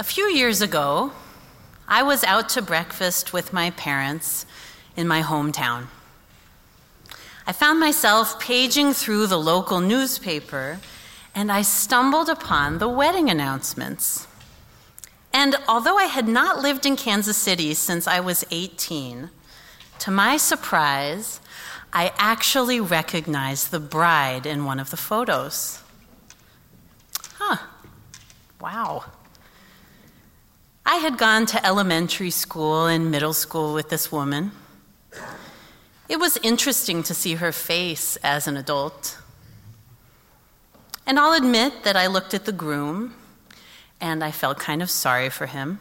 A 0.00 0.02
few 0.02 0.24
years 0.30 0.62
ago, 0.62 1.12
I 1.86 2.02
was 2.02 2.24
out 2.24 2.48
to 2.50 2.62
breakfast 2.62 3.34
with 3.34 3.52
my 3.52 3.68
parents 3.72 4.46
in 4.96 5.06
my 5.06 5.20
hometown. 5.20 5.88
I 7.46 7.52
found 7.52 7.78
myself 7.80 8.40
paging 8.40 8.94
through 8.94 9.26
the 9.26 9.36
local 9.36 9.78
newspaper 9.78 10.80
and 11.34 11.52
I 11.52 11.60
stumbled 11.60 12.30
upon 12.30 12.78
the 12.78 12.88
wedding 12.88 13.28
announcements. 13.28 14.26
And 15.34 15.56
although 15.68 15.98
I 15.98 16.06
had 16.06 16.26
not 16.26 16.62
lived 16.62 16.86
in 16.86 16.96
Kansas 16.96 17.36
City 17.36 17.74
since 17.74 18.06
I 18.06 18.20
was 18.20 18.46
18, 18.50 19.28
to 19.98 20.10
my 20.10 20.38
surprise, 20.38 21.42
I 21.92 22.14
actually 22.16 22.80
recognized 22.80 23.70
the 23.70 23.80
bride 23.80 24.46
in 24.46 24.64
one 24.64 24.80
of 24.80 24.88
the 24.88 24.96
photos. 24.96 25.82
Huh, 27.38 27.58
wow. 28.58 29.04
I 30.84 30.96
had 30.96 31.18
gone 31.18 31.46
to 31.46 31.64
elementary 31.66 32.30
school 32.30 32.86
and 32.86 33.10
middle 33.10 33.32
school 33.32 33.74
with 33.74 33.90
this 33.90 34.10
woman. 34.10 34.52
It 36.08 36.18
was 36.18 36.36
interesting 36.38 37.02
to 37.04 37.14
see 37.14 37.34
her 37.34 37.52
face 37.52 38.16
as 38.16 38.48
an 38.48 38.56
adult. 38.56 39.18
And 41.06 41.18
I'll 41.18 41.34
admit 41.34 41.84
that 41.84 41.96
I 41.96 42.06
looked 42.06 42.34
at 42.34 42.44
the 42.44 42.52
groom 42.52 43.14
and 44.00 44.24
I 44.24 44.30
felt 44.30 44.58
kind 44.58 44.82
of 44.82 44.90
sorry 44.90 45.28
for 45.28 45.46
him. 45.46 45.78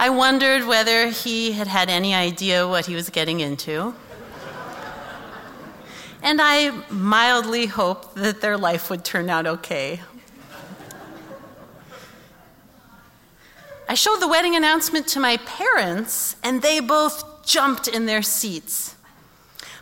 I 0.00 0.10
wondered 0.10 0.64
whether 0.64 1.08
he 1.08 1.52
had 1.52 1.66
had 1.66 1.90
any 1.90 2.14
idea 2.14 2.68
what 2.68 2.86
he 2.86 2.94
was 2.94 3.10
getting 3.10 3.40
into. 3.40 3.94
And 6.22 6.40
I 6.42 6.70
mildly 6.90 7.66
hoped 7.66 8.16
that 8.16 8.40
their 8.40 8.56
life 8.56 8.90
would 8.90 9.04
turn 9.04 9.30
out 9.30 9.46
okay. 9.46 10.00
I 13.88 13.94
showed 13.94 14.20
the 14.20 14.28
wedding 14.28 14.54
announcement 14.54 15.06
to 15.08 15.20
my 15.20 15.38
parents, 15.38 16.36
and 16.42 16.60
they 16.60 16.78
both 16.78 17.46
jumped 17.46 17.88
in 17.88 18.04
their 18.04 18.20
seats. 18.20 18.96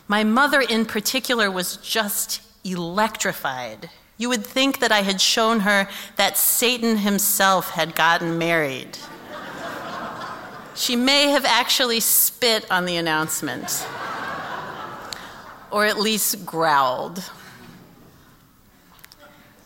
My 0.07 0.23
mother, 0.23 0.61
in 0.61 0.85
particular, 0.85 1.51
was 1.51 1.75
just 1.77 2.41
electrified. 2.63 3.89
You 4.17 4.29
would 4.29 4.45
think 4.45 4.79
that 4.79 4.93
I 4.93 5.01
had 5.01 5.19
shown 5.19 5.61
her 5.61 5.89
that 6.15 6.37
Satan 6.37 6.97
himself 6.97 7.71
had 7.71 7.95
gotten 7.95 8.37
married. 8.37 8.97
she 10.73 10.95
may 10.95 11.29
have 11.29 11.43
actually 11.43 11.99
spit 11.99 12.69
on 12.71 12.85
the 12.85 12.95
announcement, 12.95 13.85
or 15.77 15.85
at 15.85 15.99
least 15.99 16.43
growled. 16.43 17.23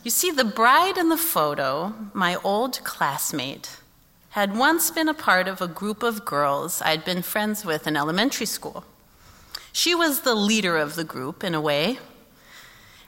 You 0.04 0.10
see, 0.10 0.30
the 0.30 0.44
bride 0.44 0.98
in 0.98 1.08
the 1.08 1.16
photo, 1.16 1.94
my 2.12 2.36
old 2.44 2.84
classmate, 2.84 3.78
had 4.28 4.54
once 4.54 4.90
been 4.90 5.08
a 5.08 5.14
part 5.14 5.48
of 5.48 5.62
a 5.62 5.66
group 5.66 6.02
of 6.02 6.26
girls 6.26 6.82
I'd 6.82 7.02
been 7.02 7.22
friends 7.22 7.64
with 7.64 7.86
in 7.86 7.96
elementary 7.96 8.44
school. 8.44 8.84
She 9.72 9.94
was 9.94 10.20
the 10.20 10.34
leader 10.34 10.76
of 10.76 10.96
the 10.96 11.04
group, 11.04 11.42
in 11.42 11.54
a 11.54 11.62
way. 11.62 11.98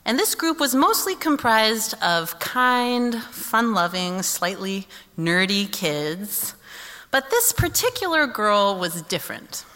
And 0.07 0.19
this 0.19 0.35
group 0.35 0.59
was 0.59 0.75
mostly 0.75 1.15
comprised 1.15 1.93
of 2.03 2.39
kind, 2.39 3.23
fun 3.23 3.75
loving, 3.75 4.23
slightly 4.23 4.87
nerdy 5.19 5.71
kids. 5.71 6.55
But 7.11 7.29
this 7.29 7.53
particular 7.53 8.27
girl 8.27 8.79
was 8.79 9.03
different. 9.03 9.67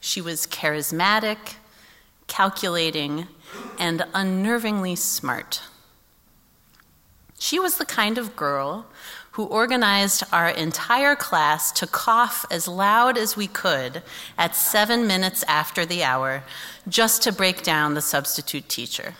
She 0.00 0.20
was 0.20 0.44
charismatic, 0.48 1.54
calculating, 2.26 3.26
and 3.78 4.00
unnervingly 4.14 4.96
smart. 4.96 5.62
She 7.38 7.58
was 7.58 7.78
the 7.78 7.84
kind 7.84 8.18
of 8.18 8.36
girl 8.36 8.86
who 9.32 9.44
organized 9.44 10.22
our 10.30 10.48
entire 10.50 11.16
class 11.16 11.72
to 11.72 11.86
cough 11.86 12.44
as 12.50 12.68
loud 12.68 13.16
as 13.16 13.36
we 13.36 13.46
could 13.46 14.02
at 14.36 14.54
seven 14.54 15.06
minutes 15.06 15.42
after 15.48 15.86
the 15.86 16.04
hour 16.04 16.44
just 16.86 17.22
to 17.22 17.32
break 17.32 17.62
down 17.62 17.94
the 17.94 18.02
substitute 18.02 18.68
teacher. 18.68 19.14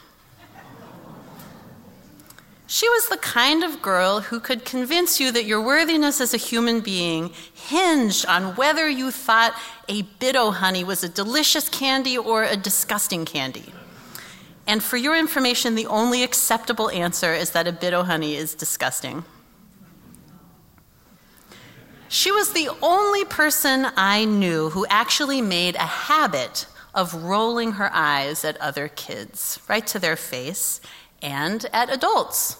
She 2.82 2.88
was 2.88 3.06
the 3.06 3.16
kind 3.18 3.62
of 3.62 3.80
girl 3.80 4.18
who 4.22 4.40
could 4.40 4.64
convince 4.64 5.20
you 5.20 5.30
that 5.30 5.44
your 5.44 5.62
worthiness 5.62 6.20
as 6.20 6.34
a 6.34 6.36
human 6.36 6.80
being 6.80 7.30
hinged 7.54 8.26
on 8.26 8.56
whether 8.56 8.88
you 8.88 9.12
thought 9.12 9.54
a 9.88 10.02
Bit-O-Honey 10.02 10.82
was 10.82 11.04
a 11.04 11.08
delicious 11.08 11.68
candy 11.68 12.18
or 12.18 12.42
a 12.42 12.56
disgusting 12.56 13.24
candy. 13.24 13.72
And 14.66 14.82
for 14.82 14.96
your 14.96 15.16
information, 15.16 15.76
the 15.76 15.86
only 15.86 16.24
acceptable 16.24 16.90
answer 16.90 17.32
is 17.32 17.52
that 17.52 17.68
a 17.68 17.72
Bit-O-Honey 17.72 18.34
is 18.34 18.52
disgusting. 18.52 19.22
She 22.08 22.32
was 22.32 22.52
the 22.52 22.68
only 22.82 23.24
person 23.24 23.86
I 23.96 24.24
knew 24.24 24.70
who 24.70 24.86
actually 24.86 25.40
made 25.40 25.76
a 25.76 25.86
habit 25.86 26.66
of 26.96 27.14
rolling 27.14 27.74
her 27.74 27.92
eyes 27.94 28.44
at 28.44 28.60
other 28.60 28.88
kids, 28.88 29.60
right 29.68 29.86
to 29.86 30.00
their 30.00 30.16
face, 30.16 30.80
and 31.22 31.64
at 31.72 31.88
adults. 31.88 32.56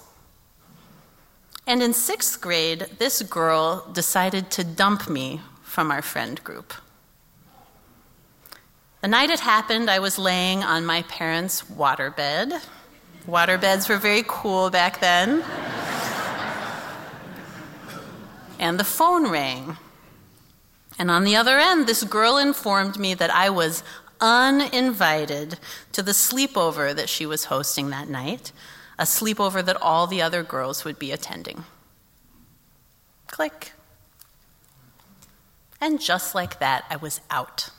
And 1.65 1.81
in 1.81 1.93
sixth 1.93 2.41
grade, 2.41 2.87
this 2.99 3.21
girl 3.21 3.87
decided 3.93 4.51
to 4.51 4.63
dump 4.63 5.09
me 5.09 5.41
from 5.61 5.91
our 5.91 6.01
friend 6.01 6.43
group. 6.43 6.73
The 9.01 9.07
night 9.07 9.29
it 9.29 9.39
happened, 9.41 9.89
I 9.89 9.99
was 9.99 10.17
laying 10.17 10.63
on 10.63 10.85
my 10.85 11.03
parents' 11.03 11.63
waterbed. 11.63 12.61
Waterbeds 13.27 13.89
were 13.89 13.97
very 13.97 14.23
cool 14.27 14.69
back 14.69 14.99
then 14.99 15.43
and 18.63 18.79
the 18.79 18.85
phone 18.85 19.29
rang. 19.29 19.77
And 20.97 21.11
on 21.11 21.25
the 21.25 21.35
other 21.35 21.59
end, 21.59 21.85
this 21.85 22.03
girl 22.05 22.37
informed 22.37 22.97
me 22.97 23.13
that 23.15 23.29
I 23.29 23.49
was 23.49 23.83
uninvited 24.21 25.59
to 25.91 26.01
the 26.01 26.13
sleepover 26.13 26.95
that 26.95 27.09
she 27.09 27.25
was 27.25 27.45
hosting 27.45 27.89
that 27.89 28.07
night, 28.07 28.53
a 28.97 29.03
sleepover 29.03 29.63
that 29.65 29.81
all 29.81 30.07
the 30.07 30.21
other 30.21 30.43
girls 30.43 30.85
would 30.85 30.99
be 30.99 31.11
attending. 31.11 31.63
Click. 33.27 33.73
And 35.81 35.99
just 35.99 36.33
like 36.35 36.59
that, 36.59 36.85
I 36.89 36.95
was 36.95 37.19
out. 37.29 37.69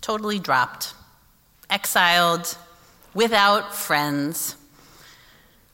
Totally 0.00 0.38
dropped, 0.38 0.94
exiled, 1.70 2.56
without 3.14 3.74
friends. 3.74 4.56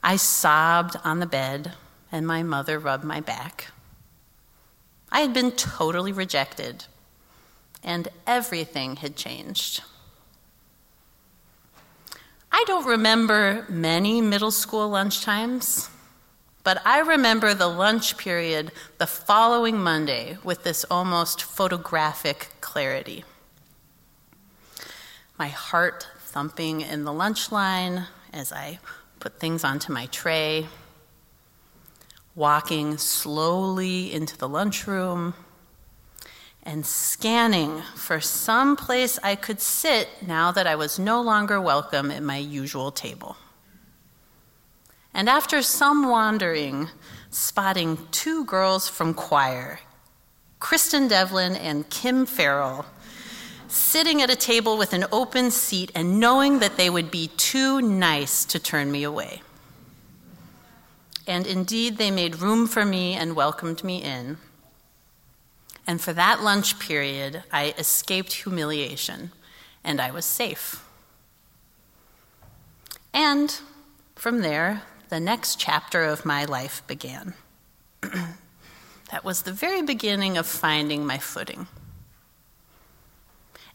I 0.03 0.17
sobbed 0.17 0.97
on 1.05 1.19
the 1.19 1.27
bed, 1.27 1.73
and 2.13 2.27
my 2.27 2.43
mother 2.43 2.79
rubbed 2.79 3.05
my 3.05 3.21
back. 3.21 3.69
I 5.11 5.21
had 5.21 5.33
been 5.33 5.53
totally 5.53 6.13
rejected, 6.13 6.85
and 7.83 8.09
everything 8.27 8.97
had 8.97 9.17
changed. 9.17 9.83
I 12.51 12.65
don't 12.67 12.87
remember 12.87 13.67
many 13.69 14.21
middle 14.21 14.51
school 14.51 14.91
lunchtimes, 14.91 15.91
but 16.65 16.81
I 16.85 17.01
remember 17.01 17.55
the 17.55 17.69
lunch 17.69 18.17
period 18.17 18.73
the 18.99 19.07
following 19.07 19.79
Monday 19.79 20.39
with 20.43 20.65
this 20.65 20.85
almost 20.91 21.43
photographic 21.43 22.49
clarity. 22.61 23.25
My 25.39 25.49
heart 25.49 26.09
thumping 26.19 26.81
in 26.81 27.05
the 27.05 27.13
lunch 27.13 27.53
line 27.53 28.07
as 28.33 28.53
I 28.53 28.81
put 29.21 29.39
things 29.39 29.63
onto 29.65 29.93
my 29.93 30.07
tray 30.07 30.67
walking 32.35 32.97
slowly 32.97 34.13
into 34.13 34.39
the 34.39 34.49
lunchroom 34.49 35.35
and 36.69 36.85
scanning 36.85 37.81
for 37.95 38.21
some 38.21 38.77
place 38.77 39.19
I 39.23 39.37
could 39.37 39.59
sit 39.59 40.07
now 40.27 40.53
that 40.53 40.67
I 40.67 40.77
was 40.77 40.99
no 40.99 41.23
longer 41.23 41.59
welcome 41.59 42.11
at 42.11 42.23
my 42.23 42.37
usual 42.37 42.91
table. 42.91 43.39
And 45.15 45.31
after 45.31 45.63
some 45.63 46.11
wandering, 46.11 46.91
spotting 47.31 47.97
two 48.11 48.45
girls 48.45 48.87
from 48.87 49.15
choir, 49.15 49.81
Kristen 50.61 51.09
Devlin 51.09 51.57
and 51.57 51.89
Kim 51.89 52.27
Farrell, 52.27 52.85
sitting 53.69 54.21
at 54.21 54.29
a 54.29 54.37
table 54.37 54.77
with 54.77 54.93
an 54.93 55.07
open 55.11 55.51
seat 55.51 55.91
and 55.95 56.21
knowing 56.21 56.59
that 56.59 56.77
they 56.77 56.91
would 56.91 57.11
be 57.11 57.29
too 57.39 57.81
nice 57.81 58.45
to 58.45 58.59
turn 58.59 58.93
me 58.93 59.05
away 59.05 59.41
and 61.29 61.47
indeed 61.47 61.99
they 61.99 62.11
made 62.11 62.41
room 62.41 62.67
for 62.67 62.85
me 62.85 63.13
and 63.13 63.37
welcomed 63.37 63.85
me 63.85 64.03
in. 64.03 64.39
And 65.89 66.03
for 66.03 66.13
that 66.13 66.43
lunch 66.43 66.79
period, 66.79 67.45
I 67.51 67.75
escaped 67.79 68.35
humiliation 68.35 69.33
and 69.83 70.03
I 70.03 70.11
was 70.11 70.27
safe. 70.27 70.85
And 73.15 73.59
from 74.15 74.43
there, 74.43 74.83
the 75.09 75.19
next 75.19 75.59
chapter 75.59 76.05
of 76.05 76.27
my 76.27 76.45
life 76.45 76.83
began. 76.87 77.33
that 78.03 79.25
was 79.25 79.43
the 79.43 79.53
very 79.53 79.81
beginning 79.81 80.37
of 80.37 80.47
finding 80.47 81.07
my 81.07 81.17
footing. 81.17 81.67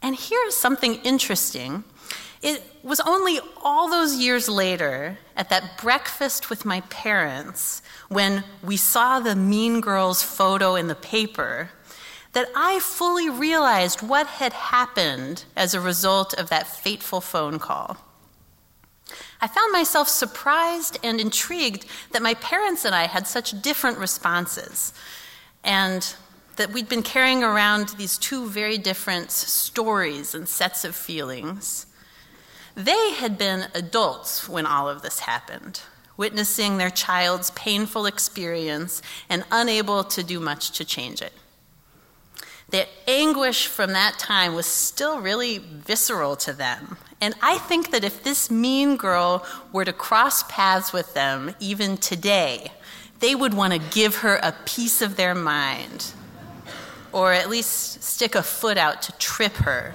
And 0.03 0.15
here's 0.15 0.55
something 0.55 0.95
interesting 1.03 1.83
It 2.43 2.61
was 2.83 2.99
only 2.99 3.39
all 3.63 3.89
those 3.89 4.17
years 4.17 4.47
later, 4.47 5.17
at 5.35 5.49
that 5.49 5.81
breakfast 5.81 6.51
with 6.51 6.63
my 6.63 6.81
parents, 6.81 7.81
when 8.09 8.43
we 8.61 8.77
saw 8.77 9.19
the 9.19 9.35
Mean 9.35 9.81
Girls 9.81 10.21
photo 10.21 10.75
in 10.75 10.87
the 10.87 10.95
paper, 10.95 11.69
that 12.33 12.49
I 12.55 12.79
fully 12.79 13.29
realized 13.29 14.01
what 14.01 14.27
had 14.27 14.53
happened 14.53 15.45
as 15.55 15.73
a 15.73 15.81
result 15.81 16.33
of 16.33 16.49
that 16.49 16.67
fateful 16.67 17.21
phone 17.21 17.59
call. 17.59 17.97
I 19.39 19.47
found 19.47 19.71
myself 19.71 20.07
surprised 20.07 20.97
and 21.03 21.19
intrigued 21.19 21.85
that 22.11 22.21
my 22.21 22.33
parents 22.35 22.85
and 22.85 22.95
I 22.95 23.07
had 23.07 23.27
such 23.27 23.61
different 23.61 23.99
responses, 23.99 24.93
and 25.63 26.15
that 26.55 26.71
we'd 26.71 26.89
been 26.89 27.03
carrying 27.03 27.43
around 27.43 27.89
these 27.89 28.17
two 28.17 28.47
very 28.47 28.77
different 28.77 29.31
stories 29.31 30.33
and 30.33 30.47
sets 30.47 30.85
of 30.85 30.95
feelings. 30.95 31.85
They 32.75 33.11
had 33.13 33.37
been 33.37 33.67
adults 33.75 34.49
when 34.49 34.65
all 34.65 34.89
of 34.89 35.01
this 35.01 35.19
happened, 35.19 35.81
witnessing 36.17 36.77
their 36.77 36.89
child's 36.89 37.51
painful 37.51 38.05
experience 38.05 39.01
and 39.29 39.43
unable 39.51 40.03
to 40.05 40.23
do 40.23 40.39
much 40.39 40.71
to 40.71 40.85
change 40.85 41.21
it. 41.21 41.33
The 42.73 42.87
anguish 43.07 43.67
from 43.67 43.93
that 43.93 44.17
time 44.17 44.55
was 44.55 44.65
still 44.65 45.19
really 45.19 45.59
visceral 45.59 46.35
to 46.37 46.53
them. 46.53 46.97
And 47.21 47.35
I 47.39 47.59
think 47.59 47.91
that 47.91 48.03
if 48.03 48.23
this 48.23 48.49
mean 48.49 48.97
girl 48.97 49.45
were 49.71 49.85
to 49.85 49.93
cross 49.93 50.41
paths 50.51 50.91
with 50.91 51.13
them, 51.13 51.53
even 51.59 51.97
today, 51.97 52.71
they 53.19 53.35
would 53.35 53.53
want 53.53 53.73
to 53.73 53.79
give 53.93 54.15
her 54.17 54.39
a 54.41 54.55
piece 54.65 55.03
of 55.03 55.17
their 55.17 55.35
mind, 55.35 56.13
or 57.11 57.31
at 57.31 57.47
least 57.47 58.01
stick 58.01 58.33
a 58.33 58.41
foot 58.41 58.79
out 58.79 59.03
to 59.03 59.11
trip 59.19 59.53
her 59.57 59.93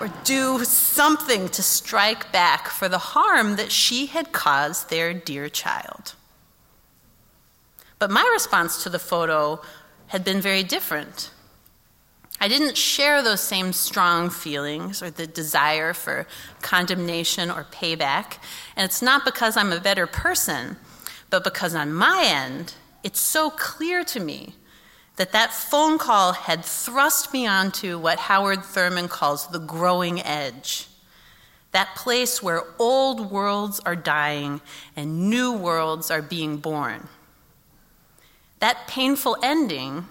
or 0.00 0.08
do 0.22 0.62
something 0.62 1.48
to 1.48 1.60
strike 1.60 2.30
back 2.30 2.68
for 2.68 2.88
the 2.88 2.98
harm 2.98 3.56
that 3.56 3.72
she 3.72 4.06
had 4.06 4.30
caused 4.30 4.90
their 4.90 5.12
dear 5.12 5.48
child. 5.48 6.14
But 7.98 8.12
my 8.12 8.30
response 8.32 8.84
to 8.84 8.90
the 8.90 9.00
photo 9.00 9.60
had 10.08 10.24
been 10.24 10.40
very 10.40 10.62
different. 10.62 11.30
I 12.40 12.48
didn't 12.48 12.76
share 12.76 13.22
those 13.22 13.40
same 13.40 13.72
strong 13.72 14.28
feelings 14.28 15.02
or 15.02 15.10
the 15.10 15.26
desire 15.26 15.94
for 15.94 16.26
condemnation 16.60 17.50
or 17.50 17.64
payback. 17.64 18.38
And 18.76 18.84
it's 18.84 19.00
not 19.00 19.24
because 19.24 19.56
I'm 19.56 19.72
a 19.72 19.80
better 19.80 20.06
person, 20.06 20.76
but 21.30 21.44
because 21.44 21.74
on 21.74 21.94
my 21.94 22.24
end, 22.26 22.74
it's 23.02 23.20
so 23.20 23.50
clear 23.50 24.04
to 24.04 24.20
me 24.20 24.54
that 25.16 25.32
that 25.32 25.52
phone 25.52 25.96
call 25.96 26.32
had 26.34 26.64
thrust 26.64 27.32
me 27.32 27.46
onto 27.46 27.98
what 27.98 28.18
Howard 28.18 28.62
Thurman 28.64 29.08
calls 29.08 29.46
the 29.48 29.58
growing 29.58 30.20
edge. 30.20 30.88
That 31.72 31.94
place 31.96 32.42
where 32.42 32.64
old 32.78 33.30
worlds 33.30 33.80
are 33.80 33.96
dying 33.96 34.60
and 34.94 35.30
new 35.30 35.52
worlds 35.52 36.10
are 36.10 36.22
being 36.22 36.58
born. 36.58 37.08
That 38.58 38.86
painful 38.86 39.36
ending 39.42 40.06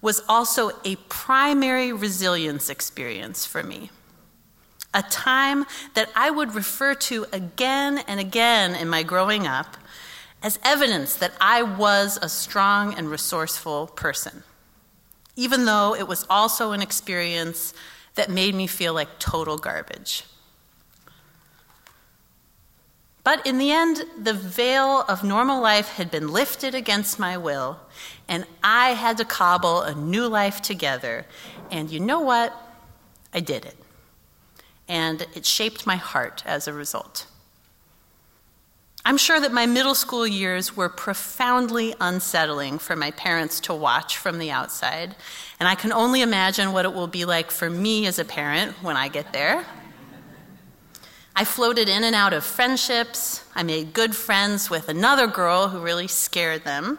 was 0.00 0.22
also 0.28 0.70
a 0.84 0.96
primary 1.08 1.92
resilience 1.92 2.70
experience 2.70 3.44
for 3.44 3.62
me. 3.62 3.90
A 4.94 5.02
time 5.02 5.66
that 5.94 6.08
I 6.16 6.30
would 6.30 6.54
refer 6.54 6.94
to 6.94 7.26
again 7.32 7.98
and 8.06 8.18
again 8.18 8.74
in 8.74 8.88
my 8.88 9.02
growing 9.02 9.46
up 9.46 9.76
as 10.42 10.58
evidence 10.62 11.16
that 11.16 11.32
I 11.40 11.62
was 11.62 12.18
a 12.22 12.28
strong 12.28 12.94
and 12.94 13.10
resourceful 13.10 13.88
person, 13.88 14.44
even 15.36 15.64
though 15.64 15.94
it 15.94 16.06
was 16.06 16.24
also 16.30 16.72
an 16.72 16.80
experience 16.80 17.74
that 18.14 18.30
made 18.30 18.54
me 18.54 18.66
feel 18.66 18.94
like 18.94 19.18
total 19.18 19.58
garbage. 19.58 20.24
But 23.28 23.46
in 23.46 23.58
the 23.58 23.70
end, 23.70 24.06
the 24.18 24.32
veil 24.32 25.04
of 25.06 25.22
normal 25.22 25.60
life 25.60 25.90
had 25.90 26.10
been 26.10 26.28
lifted 26.28 26.74
against 26.74 27.18
my 27.18 27.36
will, 27.36 27.78
and 28.26 28.46
I 28.64 28.94
had 28.94 29.18
to 29.18 29.26
cobble 29.26 29.82
a 29.82 29.94
new 29.94 30.26
life 30.26 30.62
together. 30.62 31.26
And 31.70 31.90
you 31.90 32.00
know 32.00 32.20
what? 32.20 32.56
I 33.34 33.40
did 33.40 33.66
it. 33.66 33.76
And 34.88 35.26
it 35.34 35.44
shaped 35.44 35.86
my 35.86 35.96
heart 35.96 36.42
as 36.46 36.66
a 36.66 36.72
result. 36.72 37.26
I'm 39.04 39.18
sure 39.18 39.40
that 39.40 39.52
my 39.52 39.66
middle 39.66 39.94
school 39.94 40.26
years 40.26 40.74
were 40.74 40.88
profoundly 40.88 41.94
unsettling 42.00 42.78
for 42.78 42.96
my 42.96 43.10
parents 43.10 43.60
to 43.60 43.74
watch 43.74 44.16
from 44.16 44.38
the 44.38 44.50
outside, 44.50 45.14
and 45.60 45.68
I 45.68 45.74
can 45.74 45.92
only 45.92 46.22
imagine 46.22 46.72
what 46.72 46.86
it 46.86 46.94
will 46.94 47.06
be 47.06 47.26
like 47.26 47.50
for 47.50 47.68
me 47.68 48.06
as 48.06 48.18
a 48.18 48.24
parent 48.24 48.82
when 48.82 48.96
I 48.96 49.08
get 49.08 49.34
there. 49.34 49.66
I 51.38 51.44
floated 51.44 51.88
in 51.88 52.02
and 52.02 52.16
out 52.16 52.32
of 52.32 52.42
friendships. 52.42 53.44
I 53.54 53.62
made 53.62 53.92
good 53.92 54.16
friends 54.16 54.68
with 54.70 54.88
another 54.88 55.28
girl 55.28 55.68
who 55.68 55.78
really 55.78 56.08
scared 56.08 56.64
them. 56.64 56.98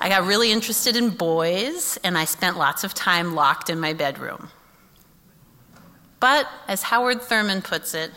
I 0.00 0.08
got 0.08 0.26
really 0.26 0.52
interested 0.52 0.94
in 0.94 1.10
boys, 1.10 1.98
and 2.04 2.16
I 2.16 2.24
spent 2.24 2.56
lots 2.56 2.84
of 2.84 2.94
time 2.94 3.34
locked 3.34 3.68
in 3.68 3.80
my 3.80 3.94
bedroom. 3.94 4.50
But, 6.20 6.48
as 6.68 6.84
Howard 6.84 7.20
Thurman 7.20 7.62
puts 7.62 7.94
it, 7.94 8.12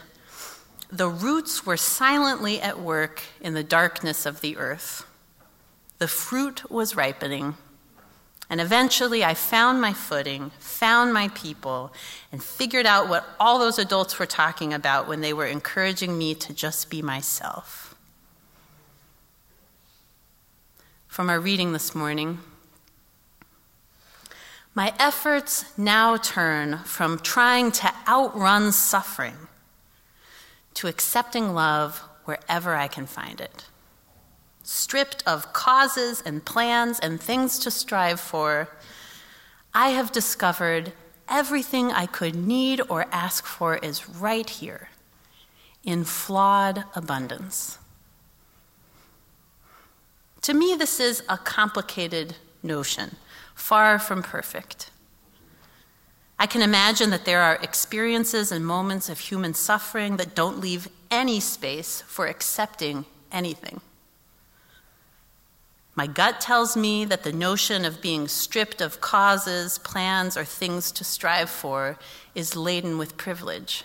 the 0.91 1.09
roots 1.09 1.65
were 1.65 1.75
silently 1.75 2.61
at 2.61 2.79
work 2.79 3.23
in 3.41 3.55
the 3.55 3.63
darkness 3.63 4.27
of 4.27 4.41
the 4.41 4.57
earth. 4.57 5.07
The 5.97 6.07
fruit 6.07 6.69
was 6.69 6.95
ripening. 6.95 7.55
And 8.49 8.59
eventually 8.59 9.23
I 9.23 9.35
found 9.35 9.79
my 9.79 9.93
footing, 9.93 10.51
found 10.57 11.13
my 11.13 11.27
people, 11.29 11.93
and 12.31 12.43
figured 12.43 12.87
out 12.87 13.07
what 13.07 13.25
all 13.39 13.59
those 13.59 13.77
adults 13.77 14.17
were 14.17 14.25
talking 14.25 14.73
about 14.73 15.07
when 15.07 15.21
they 15.21 15.33
were 15.33 15.45
encouraging 15.45 16.17
me 16.17 16.33
to 16.35 16.53
just 16.53 16.89
be 16.89 17.01
myself. 17.03 17.95
From 21.07 21.29
our 21.29 21.39
reading 21.39 21.73
this 21.73 21.93
morning, 21.93 22.39
my 24.73 24.93
efforts 24.97 25.65
now 25.77 26.17
turn 26.17 26.79
from 26.79 27.19
trying 27.19 27.71
to 27.73 27.93
outrun 28.07 28.71
suffering 28.71 29.35
to 30.75 30.87
accepting 30.87 31.53
love 31.53 31.99
wherever 32.25 32.73
I 32.73 32.87
can 32.87 33.05
find 33.05 33.41
it. 33.41 33.65
Stripped 34.71 35.23
of 35.25 35.51
causes 35.51 36.21
and 36.23 36.45
plans 36.45 36.99
and 36.99 37.19
things 37.19 37.57
to 37.57 37.71
strive 37.71 38.19
for, 38.19 38.69
I 39.73 39.89
have 39.89 40.11
discovered 40.11 40.93
everything 41.27 41.91
I 41.91 42.05
could 42.05 42.35
need 42.35 42.79
or 42.87 43.07
ask 43.11 43.47
for 43.47 43.77
is 43.77 44.07
right 44.07 44.47
here 44.47 44.89
in 45.83 46.03
flawed 46.03 46.83
abundance. 46.93 47.79
To 50.43 50.53
me, 50.53 50.75
this 50.75 50.99
is 50.99 51.23
a 51.27 51.39
complicated 51.39 52.35
notion, 52.61 53.15
far 53.55 53.97
from 53.97 54.21
perfect. 54.21 54.91
I 56.37 56.45
can 56.45 56.61
imagine 56.61 57.09
that 57.09 57.25
there 57.25 57.41
are 57.41 57.55
experiences 57.63 58.51
and 58.51 58.63
moments 58.63 59.09
of 59.09 59.17
human 59.17 59.55
suffering 59.55 60.17
that 60.17 60.35
don't 60.35 60.59
leave 60.59 60.89
any 61.09 61.39
space 61.39 62.03
for 62.05 62.27
accepting 62.27 63.05
anything. 63.31 63.81
My 65.99 66.07
gut 66.07 66.39
tells 66.39 66.77
me 66.77 67.03
that 67.03 67.23
the 67.23 67.33
notion 67.33 67.83
of 67.83 67.99
being 67.99 68.29
stripped 68.29 68.79
of 68.79 69.01
causes, 69.01 69.79
plans, 69.79 70.37
or 70.37 70.45
things 70.45 70.93
to 70.93 71.03
strive 71.03 71.49
for 71.49 71.99
is 72.33 72.55
laden 72.55 72.97
with 72.97 73.17
privilege. 73.17 73.83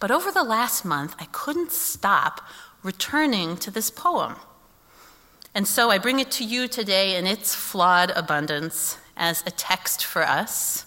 But 0.00 0.10
over 0.10 0.32
the 0.32 0.44
last 0.44 0.86
month, 0.86 1.14
I 1.18 1.26
couldn't 1.26 1.72
stop 1.72 2.40
returning 2.82 3.58
to 3.58 3.70
this 3.70 3.90
poem. 3.90 4.36
And 5.54 5.68
so 5.68 5.90
I 5.90 5.98
bring 5.98 6.20
it 6.20 6.30
to 6.30 6.44
you 6.44 6.68
today 6.68 7.14
in 7.14 7.26
its 7.26 7.54
flawed 7.54 8.12
abundance 8.12 8.96
as 9.14 9.42
a 9.46 9.50
text 9.50 10.06
for 10.06 10.22
us 10.22 10.86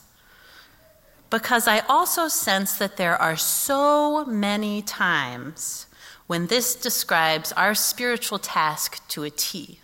because 1.29 1.67
I 1.67 1.81
also 1.81 2.27
sense 2.27 2.75
that 2.79 2.97
there 2.97 3.21
are 3.21 3.37
so 3.37 4.25
many 4.25 4.81
times 4.81 5.85
when 6.27 6.47
this 6.47 6.75
describes 6.75 7.51
our 7.53 7.75
spiritual 7.75 8.39
task 8.39 9.07
to 9.09 9.23
a 9.23 9.29
T. 9.29 9.79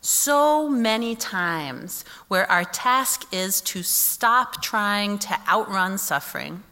So 0.00 0.68
many 0.68 1.14
times 1.14 2.04
where 2.28 2.50
our 2.50 2.64
task 2.64 3.26
is 3.32 3.60
to 3.62 3.82
stop 3.82 4.60
trying 4.62 5.18
to 5.20 5.38
outrun 5.48 5.96
suffering, 5.98 6.64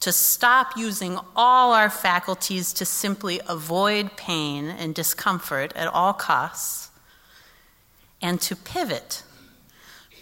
to 0.00 0.12
stop 0.12 0.76
using 0.76 1.18
all 1.36 1.74
our 1.74 1.90
faculties 1.90 2.72
to 2.74 2.84
simply 2.84 3.40
avoid 3.46 4.16
pain 4.16 4.66
and 4.66 4.94
discomfort 4.94 5.72
at 5.76 5.88
all 5.88 6.14
costs 6.14 6.90
and 8.22 8.40
to 8.40 8.56
pivot, 8.56 9.22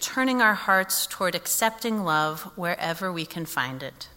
turning 0.00 0.42
our 0.42 0.54
hearts 0.54 1.06
toward 1.06 1.34
accepting 1.34 2.02
love 2.02 2.42
wherever 2.56 3.12
we 3.12 3.24
can 3.24 3.46
find 3.46 3.82
it, 3.82 4.08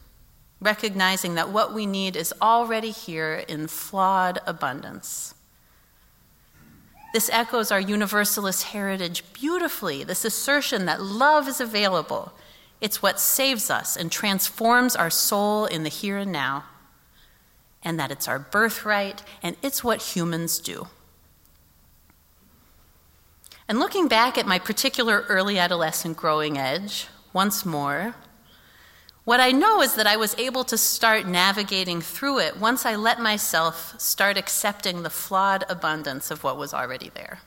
recognizing 0.64 1.36
that 1.36 1.50
what 1.50 1.74
we 1.74 1.86
need 1.86 2.16
is 2.16 2.34
already 2.42 2.92
here 2.92 3.44
in 3.48 3.68
flawed 3.68 4.40
abundance. 4.48 5.36
This 7.14 7.30
echoes 7.32 7.72
our 7.72 7.80
universalist 7.80 8.64
heritage 8.64 9.24
beautifully, 9.34 10.04
this 10.04 10.26
assertion 10.26 10.86
that 10.86 11.02
love 11.02 11.48
is 11.48 11.62
available. 11.62 12.34
It's 12.82 13.02
what 13.02 13.20
saves 13.20 13.70
us 13.70 13.96
and 13.96 14.12
transforms 14.12 14.96
our 14.96 15.12
soul 15.12 15.66
in 15.66 15.84
the 15.84 15.90
here 15.90 16.18
and 16.18 16.32
now, 16.32 16.64
and 17.84 18.00
that 18.00 18.12
it's 18.12 18.28
our 18.28 18.40
birthright, 18.40 19.24
and 19.44 19.56
it's 19.62 19.84
what 19.84 20.02
humans 20.02 20.58
do. 20.58 20.88
And 23.68 23.80
looking 23.80 24.08
back 24.08 24.38
at 24.38 24.48
my 24.48 24.60
particular 24.60 25.24
early 25.30 25.60
adolescent 25.60 26.18
growing 26.18 26.58
edge, 26.58 27.08
once 27.32 27.66
more, 27.66 28.16
what 29.26 29.40
I 29.40 29.52
know 29.52 29.82
is 29.82 29.96
that 29.96 30.08
I 30.08 30.18
was 30.18 30.36
able 30.38 30.64
to 30.66 30.78
start 30.78 31.26
navigating 31.26 32.02
through 32.02 32.40
it 32.40 32.58
once 32.60 32.86
I 32.86 32.96
let 32.96 33.20
myself 33.20 34.00
start 34.00 34.38
accepting 34.38 35.04
the 35.04 35.10
flawed 35.10 35.64
abundance 35.70 36.30
of 36.30 36.44
what 36.44 36.58
was 36.58 36.74
already 36.74 37.10
there. 37.14 37.40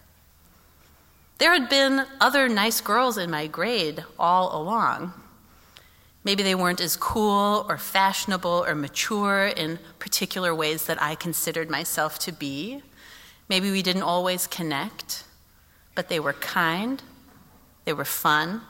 There 1.38 1.52
had 1.52 1.68
been 1.68 2.06
other 2.18 2.48
nice 2.48 2.80
girls 2.80 3.18
in 3.18 3.30
my 3.30 3.46
grade 3.46 4.04
all 4.18 4.58
along. 4.58 5.12
Maybe 6.24 6.42
they 6.42 6.54
weren't 6.54 6.80
as 6.80 6.96
cool 6.96 7.66
or 7.68 7.76
fashionable 7.76 8.64
or 8.66 8.74
mature 8.74 9.46
in 9.46 9.78
particular 9.98 10.54
ways 10.54 10.86
that 10.86 11.00
I 11.00 11.14
considered 11.14 11.68
myself 11.68 12.18
to 12.20 12.32
be. 12.32 12.82
Maybe 13.50 13.70
we 13.70 13.82
didn't 13.82 14.02
always 14.02 14.46
connect, 14.46 15.24
but 15.94 16.08
they 16.08 16.18
were 16.18 16.32
kind, 16.32 17.02
they 17.84 17.92
were 17.92 18.06
fun, 18.06 18.62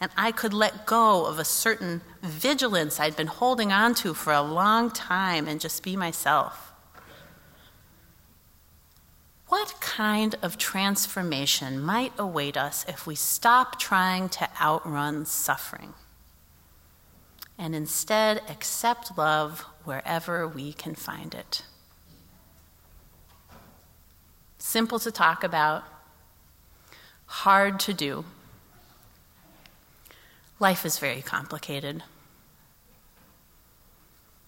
and 0.00 0.10
I 0.16 0.32
could 0.32 0.54
let 0.54 0.86
go 0.86 1.26
of 1.26 1.38
a 1.38 1.44
certain 1.44 2.00
vigilance 2.22 2.98
I'd 2.98 3.16
been 3.16 3.26
holding 3.26 3.70
on 3.70 3.94
to 3.96 4.14
for 4.14 4.32
a 4.32 4.40
long 4.40 4.90
time 4.90 5.46
and 5.46 5.60
just 5.60 5.82
be 5.82 5.94
myself. 5.94 6.72
What 9.48 9.80
kind 9.80 10.36
of 10.42 10.56
transformation 10.56 11.82
might 11.82 12.12
await 12.16 12.56
us 12.56 12.86
if 12.88 13.06
we 13.06 13.14
stop 13.14 13.78
trying 13.78 14.28
to 14.30 14.48
outrun 14.60 15.26
suffering 15.26 15.94
and 17.58 17.74
instead 17.74 18.42
accept 18.48 19.18
love 19.18 19.66
wherever 19.84 20.46
we 20.48 20.72
can 20.72 20.94
find 20.94 21.34
it? 21.34 21.62
Simple 24.56 25.00
to 25.00 25.10
talk 25.10 25.42
about, 25.42 25.82
hard 27.26 27.80
to 27.80 27.92
do. 27.92 28.24
Life 30.60 30.84
is 30.84 30.98
very 30.98 31.22
complicated. 31.22 32.02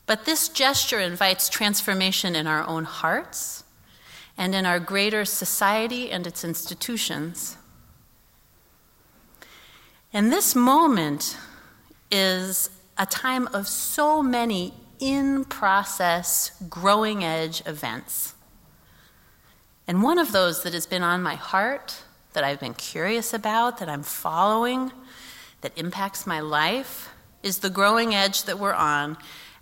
But 0.07 0.27
this 0.27 0.49
gesture 0.49 1.01
invites 1.01 1.49
transformation 1.49 2.37
in 2.37 2.47
our 2.47 2.67
own 2.67 2.85
hearts 2.85 3.65
and 4.37 4.55
in 4.55 4.67
our 4.67 4.79
greater 4.79 5.25
society 5.25 6.11
and 6.11 6.27
its 6.27 6.45
institutions. 6.45 7.57
And 10.13 10.31
this 10.31 10.55
moment 10.55 11.39
is 12.11 12.69
a 12.99 13.07
time 13.07 13.49
of 13.55 13.67
so 13.67 14.23
many 14.23 14.75
in 15.01 15.47
process, 15.47 16.53
growing 16.69 17.25
edge 17.25 17.63
events. 17.67 18.35
And 19.89 20.03
one 20.03 20.19
of 20.19 20.33
those 20.33 20.63
that 20.63 20.75
has 20.75 20.87
been 20.87 21.03
on 21.03 21.23
my 21.23 21.37
heart, 21.37 22.05
that 22.35 22.45
I've 22.45 22.61
been 22.61 22.75
curious 22.75 23.33
about, 23.33 23.79
that 23.79 23.89
I'm 23.89 24.03
following, 24.03 24.93
that 25.63 25.77
impacts 25.77 26.27
my 26.27 26.41
life 26.41 27.09
is 27.43 27.59
the 27.59 27.71
growing 27.71 28.15
edge 28.15 28.45
that 28.45 28.59
we're 28.59 28.75
on 28.75 29.17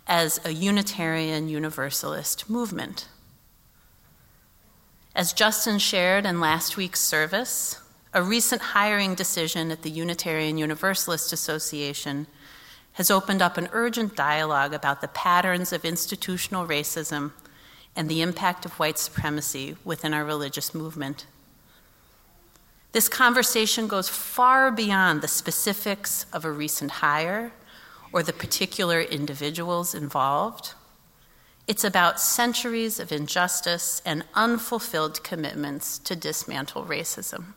as 0.05 0.39
a 0.45 0.51
Unitarian 0.51 1.47
Universalist 1.47 2.49
movement. 2.49 3.07
As 5.15 5.33
Justin 5.33 5.79
shared 5.79 6.25
in 6.25 6.39
last 6.39 6.77
week's 6.77 6.99
service, 7.01 7.81
a 8.13 8.21
recent 8.21 8.61
hiring 8.61 9.15
decision 9.15 9.71
at 9.71 9.83
the 9.83 9.89
Unitarian 9.89 10.57
Universalist 10.57 11.31
Association 11.31 12.27
has 12.93 13.09
opened 13.09 13.41
up 13.41 13.57
an 13.57 13.69
urgent 13.71 14.15
dialogue 14.15 14.73
about 14.73 15.01
the 15.01 15.07
patterns 15.07 15.71
of 15.71 15.85
institutional 15.85 16.67
racism 16.67 17.31
and 17.95 18.09
the 18.09 18.21
impact 18.21 18.65
of 18.65 18.73
white 18.79 18.97
supremacy 18.97 19.75
within 19.85 20.13
our 20.13 20.25
religious 20.25 20.73
movement. 20.73 21.25
This 22.91 23.07
conversation 23.07 23.87
goes 23.87 24.09
far 24.09 24.69
beyond 24.71 25.21
the 25.21 25.27
specifics 25.27 26.25
of 26.33 26.43
a 26.43 26.51
recent 26.51 26.91
hire 26.91 27.53
or 28.11 28.21
the 28.21 28.33
particular 28.33 28.99
individuals 28.99 29.95
involved. 29.95 30.73
It's 31.67 31.85
about 31.85 32.19
centuries 32.19 32.99
of 32.99 33.11
injustice 33.11 34.01
and 34.05 34.25
unfulfilled 34.33 35.23
commitments 35.23 35.99
to 35.99 36.17
dismantle 36.17 36.83
racism. 36.83 37.53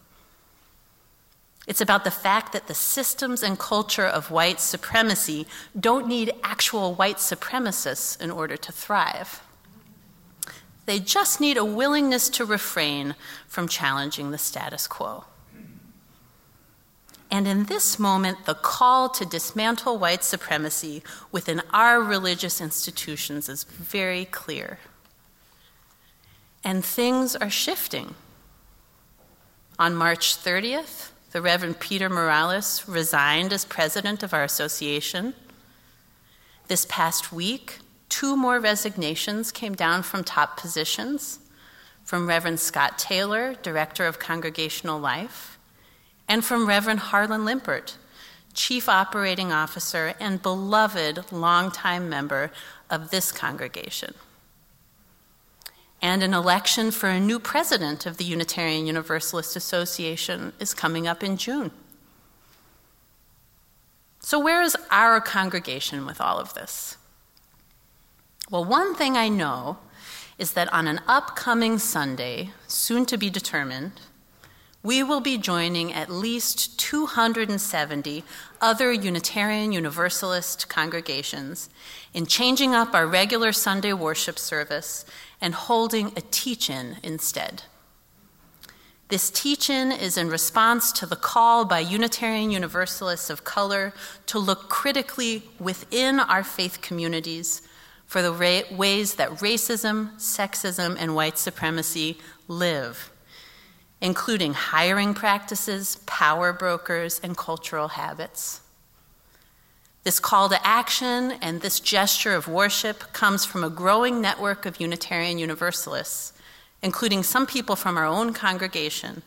It's 1.67 1.81
about 1.81 2.05
the 2.05 2.11
fact 2.11 2.53
that 2.53 2.69
the 2.69 2.75
systems 2.75 3.43
and 3.43 3.59
culture 3.59 4.07
of 4.07 4.31
white 4.31 4.61
supremacy 4.61 5.47
don't 5.79 6.07
need 6.07 6.33
actual 6.45 6.95
white 6.95 7.17
supremacists 7.17 8.21
in 8.21 8.31
order 8.31 8.57
to 8.57 8.71
thrive. 8.71 9.41
They 10.87 11.01
just 11.01 11.41
need 11.41 11.57
a 11.57 11.65
willingness 11.65 12.29
to 12.31 12.45
refrain 12.45 13.15
from 13.47 13.69
challenging 13.69 14.31
the 14.31 14.39
status 14.39 14.87
quo. 14.87 15.25
And 17.31 17.49
in 17.49 17.65
this 17.65 17.99
moment, 17.99 18.47
the 18.47 18.55
call 18.55 19.09
to 19.09 19.25
dismantle 19.25 19.99
white 19.99 20.23
supremacy 20.23 21.03
within 21.33 21.63
our 21.73 22.01
religious 22.01 22.61
institutions 22.61 23.49
is 23.49 23.65
very 23.65 24.25
clear. 24.25 24.79
And 26.63 26.85
things 26.85 27.35
are 27.35 27.51
shifting. 27.51 28.15
On 29.79 29.97
March 29.97 30.37
30th, 30.37 31.11
the 31.33 31.43
Reverend 31.43 31.81
Peter 31.81 32.09
Morales 32.09 32.87
resigned 32.87 33.53
as 33.53 33.65
president 33.65 34.23
of 34.23 34.33
our 34.33 34.45
association. 34.45 35.35
This 36.69 36.87
past 36.89 37.33
week, 37.33 37.81
two 38.09 38.37
more 38.37 38.61
resignations 38.61 39.53
came 39.53 39.75
down 39.75 40.03
from 40.03 40.25
top 40.25 40.59
positions 40.59 41.41
from 42.05 42.29
Reverend 42.29 42.61
Scott 42.61 42.99
Taylor, 42.99 43.55
director 43.63 44.07
of 44.07 44.19
congregational 44.19 45.01
life, 45.01 45.59
and 46.29 46.45
from 46.45 46.69
Reverend 46.69 47.01
Harlan 47.01 47.45
Limpert, 47.45 47.97
chief 48.53 48.89
operating 48.89 49.51
officer 49.51 50.15
and 50.21 50.43
beloved 50.43 51.33
longtime 51.33 52.09
member 52.09 52.53
of 52.91 53.11
this 53.11 53.33
congregation. 53.33 54.15
And 56.01 56.23
an 56.23 56.35
election 56.35 56.91
for 56.91 57.09
a 57.09 57.19
new 57.19 57.39
president 57.39 58.05
of 58.05 58.19
the 58.19 58.25
Unitarian 58.25 58.87
Universalist 58.87 59.57
Association 59.57 60.53
is 60.61 60.75
coming 60.75 61.07
up 61.07 61.23
in 61.23 61.39
June. 61.39 61.71
So, 64.21 64.39
where 64.39 64.63
is 64.63 64.77
our 64.91 65.21
congregation 65.21 66.07
with 66.07 66.21
all 66.21 66.39
of 66.39 66.53
this? 66.55 66.99
Well, 68.51 68.65
one 68.65 68.95
thing 68.95 69.17
I 69.17 69.29
know 69.31 69.79
is 70.37 70.53
that 70.53 70.71
on 70.73 70.87
an 70.87 71.01
upcoming 71.09 71.79
Sunday, 71.79 72.51
soon 72.67 73.07
to 73.07 73.17
be 73.17 73.31
determined, 73.31 73.93
we 74.83 75.03
will 75.03 75.23
be 75.23 75.39
joining 75.39 75.95
at 75.95 76.11
least 76.11 76.79
270 76.79 78.23
other 78.61 78.93
Unitarian 78.93 79.73
Universalist 79.73 80.69
congregations 80.69 81.71
in 82.13 82.27
changing 82.27 82.75
up 82.75 82.93
our 82.93 83.07
regular 83.07 83.51
Sunday 83.51 83.95
worship 83.95 84.39
service 84.39 85.07
and 85.41 85.55
holding 85.55 86.09
a 86.09 86.21
teach 86.31 86.69
in 86.69 86.99
instead. 87.03 87.63
This 89.09 89.31
teach 89.31 89.71
in 89.71 89.91
is 89.91 90.19
in 90.19 90.29
response 90.29 90.93
to 90.93 91.07
the 91.07 91.17
call 91.17 91.65
by 91.65 91.79
Unitarian 91.79 92.51
Universalists 92.51 93.31
of 93.31 93.45
color 93.45 93.95
to 94.27 94.39
look 94.39 94.69
critically 94.69 95.45
within 95.59 96.21
our 96.21 96.45
faith 96.45 96.83
communities 96.83 97.63
for 98.07 98.23
the 98.23 98.33
ra- 98.33 98.77
ways 98.77 99.15
that 99.15 99.31
racism, 99.31 100.15
sexism, 100.17 100.97
and 100.99 101.15
white 101.15 101.39
supremacy 101.39 102.19
live, 102.49 103.11
including 104.01 104.55
hiring 104.55 105.15
practices, 105.15 105.97
power 106.07 106.53
brokers, 106.53 107.21
and 107.23 107.37
cultural 107.37 107.89
habits. 107.89 108.61
This 110.05 110.21
call 110.21 110.51
to 110.51 110.67
action 110.67 111.33
and 111.41 111.63
this 111.63 111.81
gesture 111.81 112.35
of 112.35 112.47
worship 112.47 113.13
comes 113.15 113.47
from 113.47 113.65
a 113.65 113.71
growing 113.71 114.21
network 114.21 114.67
of 114.67 114.79
Unitarian 114.79 115.39
Universalists, 115.39 116.35
including 116.83 117.23
some 117.23 117.47
people 117.47 117.75
from 117.75 117.97
our 117.97 118.05
own 118.05 118.35
congregation, 118.35 119.23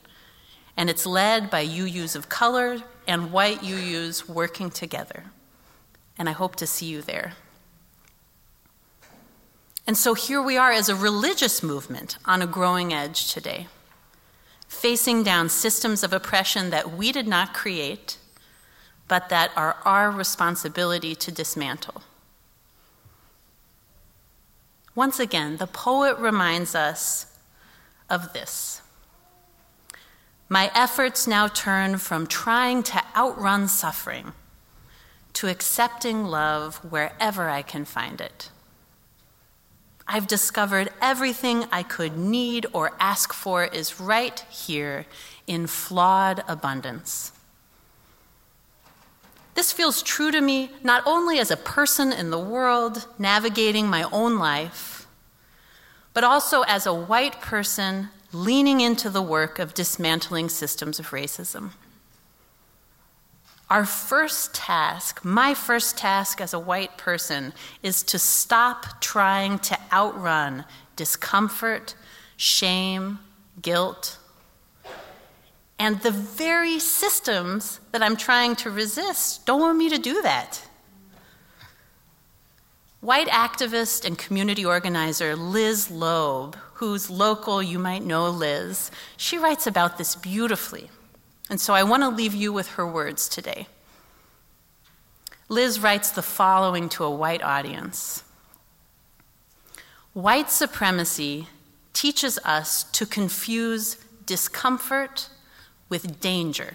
and 0.78 0.92
it's 0.92 1.08
led 1.08 1.50
by 1.50 1.66
UUs 1.66 2.16
of 2.16 2.30
color 2.30 2.84
and 3.08 3.32
white 3.32 3.62
UUs 3.62 4.30
working 4.30 4.70
together. 4.70 5.24
And 6.20 6.30
I 6.30 6.34
hope 6.34 6.56
to 6.58 6.68
see 6.68 6.86
you 6.86 7.02
there. 7.02 7.34
And 9.88 9.98
so 9.98 10.14
here 10.14 10.42
we 10.42 10.58
are 10.58 10.74
as 10.74 10.90
a 10.90 10.96
religious 10.96 11.64
movement 11.64 12.18
on 12.26 12.42
a 12.42 12.48
growing 12.48 12.94
edge 12.94 13.32
today, 13.32 13.68
facing 14.68 15.24
down 15.24 15.48
systems 15.48 16.04
of 16.04 16.12
oppression 16.12 16.72
that 16.72 16.92
we 16.92 17.14
did 17.14 17.26
not 17.26 17.54
create, 17.54 18.18
but 19.08 19.30
that 19.30 19.52
are 19.56 19.78
our 19.86 20.12
responsibility 20.12 21.16
to 21.16 21.32
dismantle. 21.32 22.04
Once 24.94 25.22
again, 25.22 25.56
the 25.56 25.68
poet 25.68 26.18
reminds 26.18 26.76
us 26.76 27.28
of 28.10 28.34
this. 28.34 28.82
My 30.50 30.70
efforts 30.76 31.28
now 31.28 31.48
turn 31.48 31.98
from 31.98 32.28
trying 32.28 32.84
to 32.84 33.02
outrun 33.16 33.70
suffering 33.70 34.34
to 35.34 35.48
accepting 35.48 36.26
love 36.26 36.78
wherever 36.78 37.50
I 37.50 37.62
can 37.62 37.86
find 37.86 38.20
it. 38.20 38.50
I've 40.08 40.28
discovered 40.28 40.90
everything 41.02 41.66
I 41.72 41.84
could 41.84 42.18
need 42.18 42.66
or 42.72 42.94
ask 43.00 43.34
for 43.34 43.66
is 43.66 44.00
right 44.00 44.40
here 44.50 45.06
in 45.48 45.68
flawed 45.68 46.44
abundance. 46.48 47.34
This 49.54 49.74
feels 49.74 50.04
true 50.04 50.32
to 50.32 50.40
me 50.40 50.72
not 50.84 51.04
only 51.06 51.40
as 51.40 51.52
a 51.52 51.58
person 51.58 52.14
in 52.14 52.30
the 52.30 52.40
world 52.40 53.08
navigating 53.18 53.88
my 53.88 54.04
own 54.12 54.38
life, 54.38 55.08
but 56.14 56.24
also 56.24 56.62
as 56.62 56.86
a 56.86 56.94
white 56.94 57.42
person 57.42 58.10
leaning 58.32 58.82
into 58.82 59.10
the 59.10 59.22
work 59.22 59.60
of 59.60 59.74
dismantling 59.74 60.48
systems 60.50 61.00
of 61.00 61.10
racism. 61.10 61.72
Our 63.70 63.86
first 63.86 64.54
task, 64.54 65.26
my 65.26 65.54
first 65.54 65.98
task 65.98 66.40
as 66.40 66.54
a 66.54 66.60
white 66.60 66.98
person, 66.98 67.54
is 67.84 68.02
to 68.04 68.20
stop 68.20 69.02
trying 69.02 69.60
to 69.60 69.78
outrun 69.92 70.64
discomfort, 70.96 71.94
shame, 72.38 73.20
guilt, 73.62 74.18
and 75.80 76.02
the 76.02 76.12
very 76.12 76.80
systems 76.80 77.80
that 77.92 78.02
I'm 78.02 78.16
trying 78.16 78.56
to 78.58 78.72
resist 78.72 79.46
don't 79.46 79.62
want 79.62 79.78
me 79.78 79.90
to 79.90 79.98
do 79.98 80.22
that. 80.22 80.64
White 83.02 83.28
activist 83.28 84.06
and 84.06 84.18
community 84.18 84.66
organizer 84.66 85.36
Liz 85.36 85.92
Loeb, 85.92 86.56
who's 86.76 87.10
local, 87.10 87.62
you 87.62 87.78
might 87.78 88.04
know 88.04 88.30
Liz, 88.30 88.90
she 89.18 89.38
writes 89.38 89.68
about 89.68 89.98
this 89.98 90.16
beautifully. 90.16 90.90
And 91.50 91.62
so 91.62 91.74
I 91.74 91.84
want 91.84 92.04
to 92.04 92.10
leave 92.10 92.36
you 92.36 92.52
with 92.52 92.70
her 92.72 92.86
words 92.86 93.30
today. 93.30 93.68
Liz 95.50 95.80
writes 95.80 96.12
the 96.12 96.22
following 96.22 96.90
to 96.90 97.04
a 97.04 97.12
white 97.12 97.42
audience 97.42 98.24
White 100.14 100.50
supremacy 100.50 101.48
teaches 101.94 102.40
us 102.44 102.84
to 102.86 103.06
confuse 103.06 103.98
discomfort 104.26 105.30
with 105.90 106.20
danger. 106.20 106.74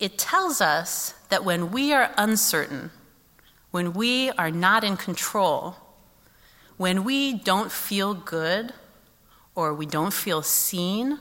It 0.00 0.16
tells 0.16 0.62
us 0.62 1.14
that 1.28 1.44
when 1.44 1.70
we 1.70 1.92
are 1.92 2.12
uncertain, 2.16 2.90
when 3.70 3.92
we 3.92 4.30
are 4.32 4.50
not 4.50 4.84
in 4.84 4.96
control, 4.96 5.76
when 6.76 7.04
we 7.04 7.34
don't 7.34 7.70
feel 7.70 8.14
good, 8.14 8.72
or 9.54 9.74
we 9.74 9.86
don't 9.86 10.14
feel 10.14 10.42
seen, 10.42 11.18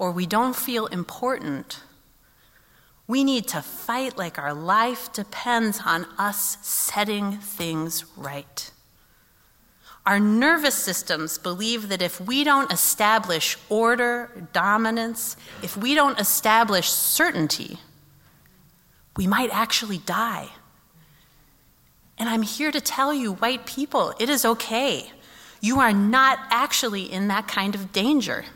or 0.00 0.10
we 0.10 0.24
don't 0.24 0.56
feel 0.56 0.86
important, 0.86 1.82
we 3.06 3.22
need 3.22 3.46
to 3.46 3.60
fight 3.60 4.16
like 4.16 4.38
our 4.38 4.54
life 4.54 5.12
depends 5.12 5.82
on 5.84 6.06
us 6.16 6.56
setting 6.62 7.32
things 7.32 8.06
right. 8.16 8.70
Our 10.06 10.18
nervous 10.18 10.74
systems 10.74 11.36
believe 11.36 11.90
that 11.90 12.00
if 12.00 12.18
we 12.18 12.44
don't 12.44 12.72
establish 12.72 13.58
order, 13.68 14.48
dominance, 14.54 15.36
if 15.62 15.76
we 15.76 15.94
don't 15.94 16.18
establish 16.18 16.88
certainty, 16.88 17.78
we 19.18 19.26
might 19.26 19.50
actually 19.52 19.98
die. 19.98 20.48
And 22.16 22.26
I'm 22.26 22.42
here 22.42 22.72
to 22.72 22.80
tell 22.80 23.12
you, 23.12 23.34
white 23.34 23.66
people, 23.66 24.14
it 24.18 24.30
is 24.30 24.46
okay. 24.46 25.12
You 25.60 25.78
are 25.78 25.92
not 25.92 26.38
actually 26.48 27.12
in 27.12 27.28
that 27.28 27.46
kind 27.46 27.74
of 27.74 27.92
danger. 27.92 28.46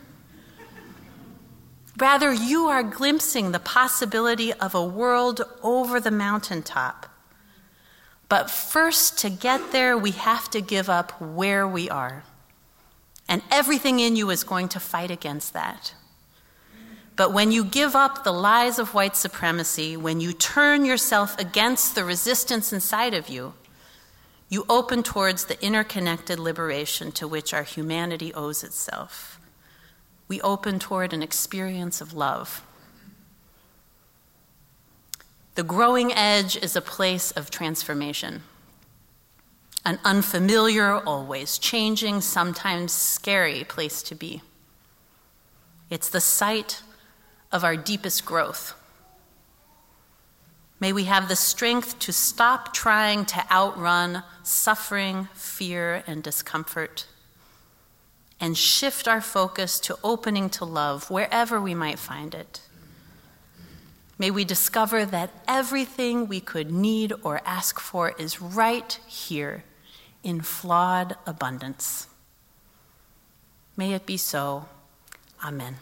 Rather, 1.97 2.33
you 2.33 2.67
are 2.67 2.83
glimpsing 2.83 3.53
the 3.53 3.61
possibility 3.61 4.53
of 4.53 4.75
a 4.75 4.85
world 4.85 5.43
over 5.63 6.01
the 6.01 6.11
mountaintop. 6.11 7.07
But 8.29 8.51
first, 8.51 9.19
to 9.19 9.31
get 9.31 9.71
there, 9.71 9.97
we 9.97 10.11
have 10.11 10.51
to 10.51 10.61
give 10.61 10.91
up 10.91 11.21
where 11.21 11.69
we 11.69 11.89
are. 11.89 12.25
And 13.29 13.43
everything 13.51 14.01
in 14.01 14.17
you 14.17 14.31
is 14.31 14.43
going 14.43 14.69
to 14.71 14.81
fight 14.81 15.11
against 15.11 15.53
that. 15.53 15.95
But 17.17 17.33
when 17.33 17.53
you 17.53 17.65
give 17.65 17.95
up 17.95 18.25
the 18.25 18.33
lies 18.33 18.81
of 18.81 18.93
white 18.93 19.15
supremacy, 19.15 19.97
when 19.97 20.21
you 20.21 20.33
turn 20.33 20.85
yourself 20.85 21.39
against 21.39 21.95
the 21.95 22.05
resistance 22.05 22.73
inside 22.73 23.15
of 23.15 23.29
you, 23.29 23.55
you 24.49 24.67
open 24.69 25.05
towards 25.05 25.45
the 25.45 25.65
interconnected 25.65 26.41
liberation 26.41 27.13
to 27.13 27.29
which 27.29 27.55
our 27.55 27.63
humanity 27.63 28.35
owes 28.35 28.65
itself 28.65 29.39
we 30.29 30.41
open 30.41 30.79
toward 30.79 31.13
an 31.13 31.23
experience 31.23 32.01
of 32.01 32.15
love. 32.15 32.65
The 35.55 35.63
growing 35.63 36.13
edge 36.13 36.57
is 36.57 36.75
a 36.75 36.81
place 36.81 37.31
of 37.31 37.51
transformation, 37.51 38.43
an 39.85 40.01
unfamiliar, 40.05 40.99
always 40.99 41.59
changing, 41.59 42.23
sometimes 42.23 42.93
scary 42.93 43.65
place 43.65 44.03
to 44.05 44.15
be. 44.15 44.43
It's 45.91 46.09
the 46.09 46.21
site 46.21 46.83
of 47.53 47.63
our 47.63 47.77
deepest 47.77 48.25
growth. 48.25 48.75
May 50.81 50.93
we 50.93 51.05
have 51.05 51.29
the 51.29 51.37
strength 51.37 51.99
to 52.01 52.13
stop 52.13 52.75
trying 52.75 53.25
to 53.27 53.51
outrun 53.51 54.25
suffering, 54.43 55.29
fear, 55.35 56.03
and 56.07 56.23
discomfort 56.23 57.07
and 58.45 58.59
shift 58.59 59.09
our 59.09 59.23
focus 59.23 59.81
to 59.81 59.99
opening 60.05 60.51
to 60.51 60.67
love 60.67 61.11
wherever 61.11 61.59
we 61.59 61.75
might 61.75 61.99
find 61.99 62.35
it. 62.35 62.61
May 64.19 64.31
we 64.31 64.45
discover 64.45 65.07
that 65.07 65.31
everything 65.49 66.29
we 66.29 66.41
could 66.41 66.71
need 66.71 67.15
or 67.23 67.41
ask 67.47 67.81
for 67.81 68.11
is 68.19 68.43
right 68.43 69.01
here 69.07 69.65
in 70.23 70.43
flawed 70.43 71.17
abundance. 71.27 72.07
May 73.79 73.95
it 73.95 74.05
be 74.05 74.19
so. 74.19 74.67
Amen. 75.43 75.77